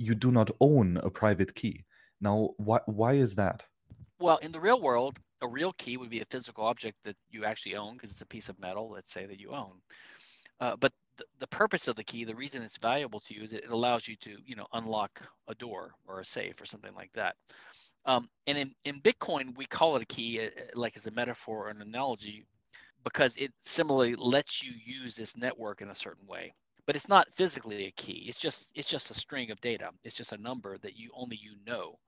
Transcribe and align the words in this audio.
you 0.00 0.14
do 0.14 0.30
not 0.30 0.50
own 0.60 0.96
a 1.02 1.10
private 1.10 1.54
key. 1.54 1.84
Now, 2.22 2.50
why, 2.56 2.80
why 2.86 3.12
is 3.12 3.36
that? 3.36 3.62
Well, 4.18 4.38
in 4.38 4.50
the 4.50 4.60
real 4.60 4.80
world, 4.80 5.18
a 5.42 5.48
real 5.48 5.74
key 5.74 5.98
would 5.98 6.08
be 6.08 6.20
a 6.20 6.26
physical 6.30 6.64
object 6.64 6.96
that 7.04 7.16
you 7.28 7.44
actually 7.44 7.76
own 7.76 7.94
because 7.94 8.10
it's 8.10 8.22
a 8.22 8.26
piece 8.26 8.48
of 8.48 8.58
metal, 8.58 8.90
let's 8.90 9.12
say, 9.12 9.26
that 9.26 9.38
you 9.38 9.50
own. 9.50 9.72
Uh, 10.58 10.74
but 10.80 10.92
the, 11.38 11.46
purpose 11.48 11.86
of 11.86 11.96
the 11.96 12.04
key, 12.04 12.24
the 12.24 12.34
reason 12.34 12.62
it's 12.62 12.78
valuable 12.78 13.20
to 13.20 13.34
you 13.34 13.42
is 13.42 13.52
it 13.52 13.64
allows 13.68 14.08
you 14.08 14.16
to, 14.16 14.38
you 14.46 14.56
know, 14.56 14.66
unlock 14.72 15.20
a 15.48 15.54
door 15.54 15.92
or 16.08 16.20
a 16.20 16.24
safe 16.24 16.58
or 16.60 16.64
something 16.64 16.94
like 16.94 17.10
that. 17.14 17.36
Um, 18.06 18.28
and 18.46 18.56
in, 18.56 18.74
in 18.86 19.02
Bitcoin, 19.02 19.54
we 19.54 19.66
call 19.66 19.96
it 19.96 20.02
a 20.02 20.06
key, 20.06 20.40
uh, 20.40 20.48
like 20.74 20.96
as 20.96 21.06
a 21.06 21.10
metaphor 21.10 21.66
or 21.66 21.70
an 21.70 21.82
analogy, 21.82 22.46
because 23.04 23.36
it 23.36 23.52
similarly 23.60 24.14
lets 24.16 24.62
you 24.62 24.72
use 24.82 25.14
this 25.14 25.36
network 25.36 25.82
in 25.82 25.90
a 25.90 25.94
certain 25.94 26.26
way. 26.26 26.54
But 26.90 26.96
it's 26.96 27.08
not 27.08 27.32
physically 27.36 27.86
a 27.86 27.92
key. 27.92 28.24
It's 28.26 28.36
just 28.36 28.72
it's 28.74 28.88
just 28.88 29.12
a 29.12 29.14
string 29.14 29.52
of 29.52 29.60
data. 29.60 29.90
It's 30.02 30.16
just 30.16 30.32
a 30.32 30.36
number 30.36 30.76
that 30.78 30.96
you 30.96 31.12
only 31.14 31.38
you 31.40 31.52
know. 31.64 32.00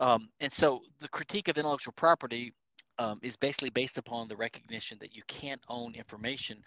Um, 0.00 0.30
and 0.40 0.50
so 0.50 0.80
the 1.00 1.08
critique 1.08 1.48
of 1.48 1.58
intellectual 1.58 1.92
property 1.92 2.54
um, 2.98 3.18
is 3.20 3.36
basically 3.36 3.68
based 3.68 3.98
upon 3.98 4.28
the 4.28 4.36
recognition 4.36 4.96
that 5.02 5.14
you 5.14 5.20
can't 5.26 5.60
own 5.68 5.94
information. 5.94 6.64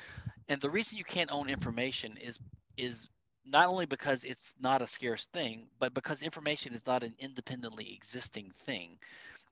And 0.47 0.61
the 0.61 0.69
reason 0.69 0.99
you 0.99 1.03
can't 1.03 1.31
own 1.31 1.49
information 1.49 2.15
is 2.17 2.37
is 2.77 3.09
not 3.43 3.69
only 3.69 3.87
because 3.87 4.23
it's 4.23 4.53
not 4.61 4.83
a 4.83 4.85
scarce 4.85 5.25
thing, 5.25 5.65
but 5.79 5.95
because 5.95 6.21
information 6.21 6.75
is 6.75 6.85
not 6.85 7.01
an 7.01 7.15
independently 7.17 7.91
existing 7.91 8.53
thing. 8.67 8.99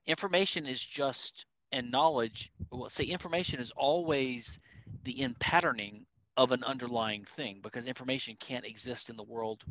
Information 0.06 0.64
is 0.64 0.80
just 0.80 1.44
and 1.72 1.90
knowledge. 1.90 2.52
Well, 2.70 2.88
say 2.88 3.02
information 3.02 3.58
is 3.58 3.72
always 3.72 4.60
the 5.02 5.20
in 5.20 5.34
patterning 5.40 6.06
of 6.36 6.52
an 6.52 6.62
underlying 6.64 7.24
thing 7.24 7.60
because 7.62 7.86
information 7.86 8.36
can't 8.38 8.66
exist 8.66 9.10
in 9.10 9.16
the 9.16 9.22
world 9.22 9.64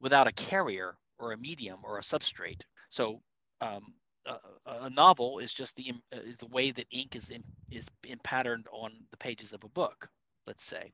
without 0.00 0.26
a 0.26 0.32
carrier 0.32 0.96
or 1.18 1.32
a 1.32 1.36
medium 1.36 1.78
or 1.82 1.98
a 1.98 2.02
substrate. 2.02 2.62
So 2.88 3.20
um, 3.60 3.94
a, 4.26 4.36
a, 4.66 4.90
novel 4.90 5.38
is 5.38 5.52
just 5.52 5.76
the 5.76 5.92
uh, 6.12 6.18
is 6.18 6.38
the 6.38 6.46
way 6.46 6.70
that 6.70 6.86
ink 6.90 7.16
is 7.16 7.30
in, 7.30 7.42
is 7.70 7.88
in 8.06 8.18
patterned 8.20 8.66
on 8.72 8.92
the 9.10 9.16
pages 9.16 9.52
of 9.52 9.64
a 9.64 9.68
book. 9.68 10.08
Let's 10.46 10.64
say, 10.64 10.92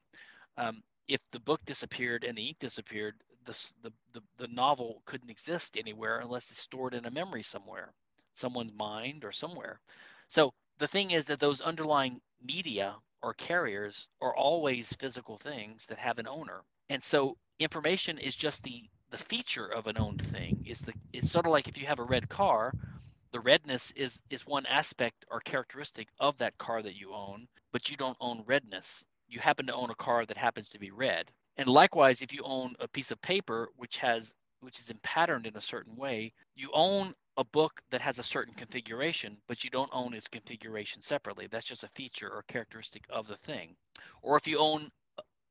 um, 0.56 0.82
if 1.08 1.20
the 1.32 1.40
book 1.40 1.60
disappeared 1.64 2.24
and 2.24 2.36
the 2.36 2.48
ink 2.48 2.58
disappeared, 2.58 3.14
the, 3.44 3.72
the 3.82 3.92
the 4.12 4.20
the 4.38 4.48
novel 4.48 5.02
couldn't 5.06 5.30
exist 5.30 5.76
anywhere 5.76 6.20
unless 6.20 6.50
it's 6.50 6.60
stored 6.60 6.94
in 6.94 7.06
a 7.06 7.10
memory 7.10 7.42
somewhere, 7.42 7.92
someone's 8.32 8.72
mind 8.72 9.24
or 9.24 9.32
somewhere. 9.32 9.80
So 10.28 10.52
the 10.80 10.88
thing 10.88 11.12
is 11.12 11.26
that 11.28 11.40
those 11.40 11.62
underlying 11.62 12.20
media 12.42 12.96
or 13.22 13.34
carriers 13.34 14.08
are 14.22 14.36
always 14.36 14.94
physical 14.94 15.38
things 15.38 15.86
that 15.88 15.98
have 16.00 16.18
an 16.18 16.28
owner, 16.28 16.62
and 16.90 17.02
so 17.02 17.38
information 17.60 18.18
is 18.18 18.36
just 18.36 18.64
the 18.64 18.84
the 19.10 19.18
feature 19.18 19.68
of 19.68 19.86
an 19.88 19.98
owned 19.98 20.22
thing. 20.22 20.56
Is 20.64 20.82
the 20.82 20.94
it's 21.12 21.30
sort 21.30 21.46
of 21.46 21.52
like 21.52 21.68
if 21.68 21.78
you 21.78 21.86
have 21.86 22.00
a 22.00 22.04
red 22.04 22.28
car 22.28 22.74
the 23.32 23.40
redness 23.40 23.92
is 23.96 24.20
is 24.30 24.46
one 24.46 24.66
aspect 24.66 25.26
or 25.30 25.40
characteristic 25.40 26.08
of 26.20 26.38
that 26.38 26.58
car 26.58 26.82
that 26.82 26.96
you 26.96 27.14
own 27.14 27.48
but 27.72 27.90
you 27.90 27.96
don't 27.98 28.16
own 28.20 28.42
redness. 28.46 29.04
You 29.28 29.40
happen 29.40 29.66
to 29.66 29.74
own 29.74 29.90
a 29.90 29.96
car 29.96 30.26
that 30.26 30.38
happens 30.38 30.70
to 30.70 30.80
be 30.80 30.90
red. 30.92 31.30
And 31.58 31.68
likewise 31.68 32.22
if 32.22 32.32
you 32.32 32.42
own 32.44 32.74
a 32.80 32.88
piece 32.88 33.12
of 33.12 33.22
paper 33.22 33.68
which 33.76 33.98
has 33.98 34.34
which 34.60 34.80
is 34.80 34.92
patterned 35.02 35.46
in 35.46 35.56
a 35.56 35.60
certain 35.60 35.96
way 35.96 36.32
you 36.56 36.70
own 36.72 37.14
a 37.40 37.44
book 37.44 37.80
that 37.90 38.02
has 38.02 38.18
a 38.18 38.22
certain 38.22 38.52
configuration 38.52 39.38
but 39.48 39.64
you 39.64 39.70
don't 39.70 39.88
own 39.94 40.12
its 40.12 40.28
configuration 40.28 41.00
separately. 41.00 41.48
That's 41.50 41.64
just 41.64 41.84
a 41.84 41.88
feature 41.88 42.28
or 42.28 42.42
characteristic 42.42 43.02
of 43.08 43.26
the 43.26 43.36
thing. 43.36 43.76
Or 44.20 44.36
if 44.36 44.46
you 44.46 44.58
own 44.58 44.90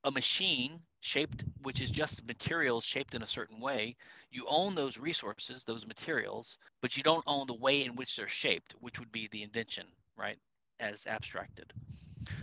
a 0.03 0.11
machine 0.11 0.79
shaped 1.01 1.43
which 1.63 1.81
is 1.81 1.89
just 1.89 2.27
materials 2.27 2.85
shaped 2.85 3.15
in 3.15 3.23
a 3.23 3.27
certain 3.27 3.59
way 3.59 3.95
you 4.29 4.45
own 4.47 4.75
those 4.75 4.99
resources 4.99 5.63
those 5.63 5.87
materials 5.87 6.57
but 6.81 6.95
you 6.95 7.01
don't 7.01 7.23
own 7.25 7.47
the 7.47 7.53
way 7.55 7.83
in 7.83 7.95
which 7.95 8.15
they're 8.15 8.27
shaped 8.27 8.75
which 8.81 8.99
would 8.99 9.11
be 9.11 9.27
the 9.31 9.41
invention 9.41 9.87
right 10.15 10.37
as 10.79 11.07
abstracted. 11.07 11.73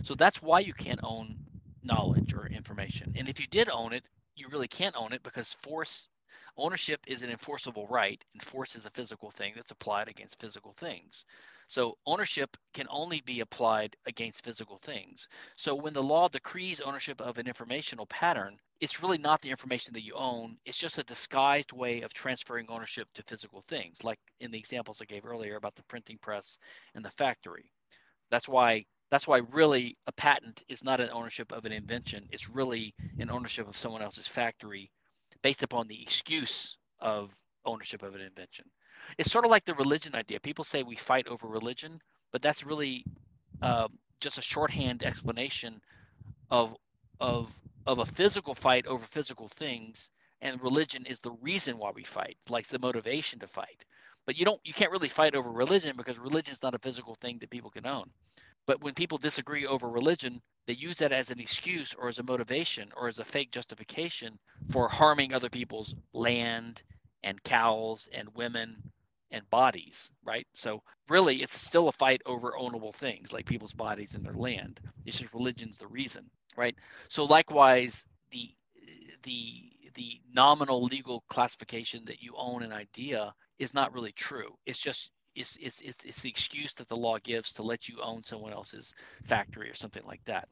So 0.03 0.13
that's 0.13 0.41
why 0.41 0.59
you 0.59 0.73
can't 0.73 0.99
own 1.03 1.37
knowledge 1.83 2.33
or 2.33 2.47
information. 2.47 3.13
And 3.15 3.29
if 3.29 3.39
you 3.39 3.47
did 3.47 3.69
own 3.69 3.93
it 3.93 4.03
you 4.35 4.49
really 4.51 4.67
can't 4.67 4.95
own 4.97 5.13
it 5.13 5.23
because 5.23 5.53
force 5.53 6.09
ownership 6.57 6.99
is 7.07 7.23
an 7.23 7.29
enforceable 7.29 7.87
right 7.87 8.23
and 8.33 8.43
force 8.43 8.75
is 8.75 8.85
a 8.85 8.91
physical 8.91 9.31
thing 9.31 9.53
that's 9.55 9.71
applied 9.71 10.07
against 10.07 10.39
physical 10.39 10.71
things 10.71 11.25
so 11.67 11.97
ownership 12.05 12.55
can 12.73 12.87
only 12.89 13.21
be 13.21 13.41
applied 13.41 13.95
against 14.05 14.43
physical 14.43 14.77
things. 14.77 15.27
So 15.57 15.75
when 15.75 15.93
the 15.93 16.03
law 16.03 16.29
decrees 16.29 16.79
ownership 16.79 17.19
of 17.19 17.37
an 17.37 17.47
informational 17.47 18.05
pattern, 18.05 18.57
it's 18.79 19.01
really 19.01 19.17
not 19.17 19.41
the 19.41 19.49
information 19.49 19.93
that 19.93 20.03
you 20.03 20.13
own. 20.15 20.57
It's 20.65 20.77
just 20.77 20.97
a 20.97 21.03
disguised 21.03 21.73
way 21.73 22.01
of 22.01 22.13
transferring 22.13 22.67
ownership 22.69 23.07
to 23.15 23.23
physical 23.23 23.61
things, 23.61 24.03
like 24.03 24.19
in 24.39 24.51
the 24.51 24.57
examples 24.57 25.01
I 25.01 25.05
gave 25.05 25.25
earlier 25.25 25.57
about 25.57 25.75
the 25.75 25.83
printing 25.83 26.17
press 26.19 26.57
and 26.95 27.03
the 27.03 27.11
factory. 27.11 27.69
That's 28.31 28.47
why 28.47 28.85
that's 29.09 29.27
why 29.27 29.37
really 29.51 29.97
a 30.07 30.11
patent 30.11 30.63
is 30.67 30.83
not 30.83 30.99
an 30.99 31.09
ownership 31.11 31.53
of 31.53 31.65
an 31.65 31.71
invention. 31.71 32.27
It's 32.29 32.49
really 32.49 32.93
an 33.19 33.29
ownership 33.29 33.67
of 33.67 33.77
someone 33.77 34.01
else's 34.01 34.27
factory 34.27 34.91
based 35.41 35.63
upon 35.63 35.87
the 35.87 36.01
excuse 36.01 36.77
of 36.99 37.33
ownership 37.65 38.03
of 38.03 38.15
an 38.15 38.21
invention 38.21 38.65
it's 39.17 39.31
sort 39.31 39.45
of 39.45 39.51
like 39.51 39.65
the 39.65 39.73
religion 39.75 40.15
idea. 40.15 40.39
People 40.39 40.63
say 40.63 40.83
we 40.83 40.95
fight 40.95 41.27
over 41.27 41.47
religion, 41.47 42.01
but 42.31 42.41
that's 42.41 42.65
really 42.65 43.05
uh, 43.61 43.87
just 44.19 44.37
a 44.37 44.41
shorthand 44.41 45.03
explanation 45.03 45.81
of 46.49 46.75
of 47.19 47.53
of 47.85 47.99
a 47.99 48.05
physical 48.05 48.53
fight 48.53 48.85
over 48.85 49.05
physical 49.05 49.47
things, 49.47 50.09
and 50.41 50.61
religion 50.61 51.05
is 51.05 51.19
the 51.19 51.31
reason 51.41 51.77
why 51.77 51.91
we 51.91 52.03
fight, 52.03 52.37
like 52.49 52.67
the 52.67 52.79
motivation 52.79 53.39
to 53.39 53.47
fight. 53.47 53.85
But 54.25 54.37
you 54.37 54.43
don't, 54.43 54.59
you 54.65 54.73
can't 54.73 54.91
really 54.91 55.07
fight 55.07 55.35
over 55.35 55.49
religion 55.49 55.95
because 55.95 56.19
religion 56.19 56.51
is 56.51 56.61
not 56.61 56.75
a 56.75 56.79
physical 56.79 57.15
thing 57.15 57.39
that 57.39 57.49
people 57.49 57.69
can 57.69 57.85
own. 57.85 58.09
But 58.65 58.81
when 58.81 58.93
people 58.93 59.17
disagree 59.17 59.65
over 59.65 59.87
religion, 59.87 60.41
they 60.65 60.73
use 60.73 60.97
that 60.97 61.13
as 61.13 61.31
an 61.31 61.39
excuse 61.39 61.95
or 61.97 62.09
as 62.09 62.19
a 62.19 62.23
motivation 62.23 62.91
or 62.97 63.07
as 63.07 63.19
a 63.19 63.23
fake 63.23 63.51
justification 63.51 64.37
for 64.69 64.89
harming 64.89 65.33
other 65.33 65.49
people's 65.49 65.95
land 66.13 66.81
and 67.23 67.41
cows 67.43 68.09
and 68.13 68.29
women 68.35 68.77
and 69.31 69.49
bodies, 69.49 70.11
right? 70.23 70.47
So 70.53 70.81
really, 71.09 71.41
it's 71.41 71.59
still 71.59 71.87
a 71.89 71.91
fight 71.91 72.21
over 72.25 72.53
ownable 72.59 72.93
things 72.95 73.33
like 73.33 73.45
people's 73.45 73.73
bodies 73.73 74.15
and 74.15 74.25
their 74.25 74.33
land. 74.33 74.79
It's 75.05 75.19
just 75.19 75.33
religion's 75.33 75.77
the 75.77 75.87
reason, 75.87 76.29
right? 76.55 76.75
So 77.09 77.25
likewise, 77.25 78.05
the 78.31 78.49
the 79.23 79.71
the 79.95 80.21
nominal 80.31 80.83
legal 80.83 81.23
classification 81.27 82.05
that 82.05 82.21
you 82.21 82.33
own 82.37 82.63
an 82.63 82.71
idea 82.71 83.33
is 83.59 83.73
not 83.73 83.93
really 83.93 84.11
true. 84.13 84.55
It's 84.65 84.79
just 84.79 85.11
it's, 85.35 85.55
it's, 85.61 85.81
it's, 85.81 86.03
it's 86.03 86.21
the 86.21 86.29
excuse 86.29 86.73
that 86.73 86.87
the 86.87 86.95
law 86.95 87.17
gives 87.23 87.53
to 87.53 87.63
let 87.63 87.87
you 87.87 87.97
own 88.01 88.23
someone 88.23 88.53
else's 88.53 88.93
factory 89.23 89.69
or 89.69 89.75
something 89.75 90.03
like 90.05 90.23
that. 90.25 90.47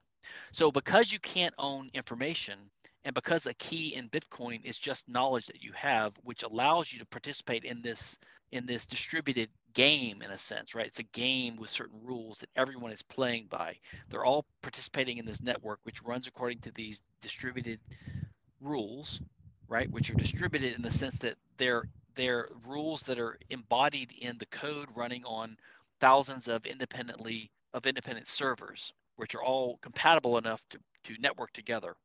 So 0.51 0.71
because 0.71 1.11
you 1.11 1.19
can't 1.19 1.55
own 1.57 1.89
information, 1.93 2.59
and 3.05 3.13
because 3.15 3.45
a 3.45 3.53
key 3.55 3.95
in 3.95 4.09
Bitcoin 4.09 4.65
is 4.65 4.77
just 4.77 5.07
knowledge 5.07 5.45
that 5.47 5.63
you 5.63 5.71
have, 5.73 6.13
which 6.23 6.43
allows 6.43 6.91
you 6.91 6.99
to 6.99 7.05
participate 7.05 7.63
in 7.63 7.81
this 7.81 8.19
in 8.51 8.65
this 8.65 8.85
distributed 8.85 9.49
game 9.73 10.21
in 10.23 10.31
a 10.31 10.37
sense, 10.37 10.75
right? 10.75 10.87
It's 10.87 10.99
a 10.99 11.03
game 11.03 11.57
with 11.57 11.69
certain 11.69 11.99
rules 12.03 12.39
that 12.39 12.49
everyone 12.55 12.91
is 12.91 13.03
playing 13.03 13.47
by. 13.49 13.75
They're 14.09 14.25
all 14.25 14.45
participating 14.61 15.17
in 15.19 15.25
this 15.25 15.41
network, 15.43 15.79
which 15.83 16.03
runs 16.03 16.27
according 16.27 16.59
to 16.61 16.71
these 16.71 17.01
distributed 17.21 17.79
rules, 18.61 19.21
right? 19.67 19.91
Which 19.91 20.09
are 20.09 20.15
distributed 20.15 20.75
in 20.75 20.81
the 20.81 20.91
sense 20.91 21.19
that 21.19 21.37
they're 21.57 21.87
they're 22.15 22.49
rules 22.65 23.03
that 23.03 23.19
are 23.19 23.37
embodied 23.51 24.13
in 24.19 24.37
the 24.39 24.47
code 24.47 24.89
running 24.95 25.23
on 25.25 25.57
thousands 25.99 26.47
of 26.47 26.65
independently 26.65 27.51
of 27.73 27.85
independent 27.85 28.27
servers, 28.27 28.93
which 29.17 29.35
are 29.35 29.43
all 29.43 29.77
compatible 29.81 30.37
enough 30.39 30.63
to, 30.69 30.79
to 31.03 31.21
network 31.21 31.51
together. 31.53 31.95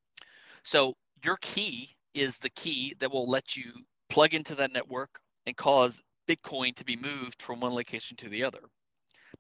So 0.65 0.95
your 1.25 1.37
key 1.41 1.91
is 2.15 2.39
the 2.39 2.51
key 2.51 2.95
that 3.01 3.13
will 3.13 3.29
let 3.29 3.57
you 3.57 3.73
plug 4.09 4.35
into 4.35 4.55
that 4.57 4.73
network 4.73 5.21
and 5.47 5.57
cause 5.57 6.03
Bitcoin 6.29 6.75
to 6.77 6.85
be 6.85 6.97
moved 6.97 7.43
from 7.43 7.61
one 7.61 7.73
location 7.75 8.17
to 8.19 8.29
the 8.29 8.45
other. 8.45 8.61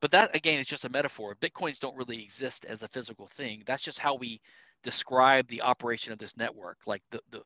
But 0.00 0.12
that 0.12 0.34
again 0.36 0.58
is 0.60 0.68
just 0.68 0.84
a 0.84 0.90
metaphor. 0.90 1.36
Bitcoins 1.40 1.78
don't 1.78 1.96
really 1.96 2.22
exist 2.22 2.64
as 2.66 2.82
a 2.82 2.88
physical 2.88 3.26
thing. 3.26 3.62
That's 3.66 3.82
just 3.82 3.98
how 3.98 4.14
we 4.16 4.40
describe 4.82 5.46
the 5.48 5.62
operation 5.62 6.12
of 6.12 6.18
this 6.18 6.36
network, 6.36 6.78
like 6.86 7.02
the 7.10 7.20
the 7.30 7.42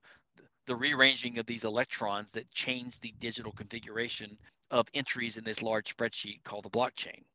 the 0.66 0.76
rearranging 0.76 1.38
of 1.38 1.46
these 1.46 1.64
electrons 1.64 2.32
that 2.32 2.50
change 2.52 3.00
the 3.00 3.14
digital 3.20 3.52
configuration 3.52 4.36
of 4.70 4.88
entries 4.94 5.36
in 5.36 5.44
this 5.44 5.62
large 5.62 5.96
spreadsheet 5.96 6.42
called 6.44 6.64
the 6.64 6.70
blockchain. 6.70 7.22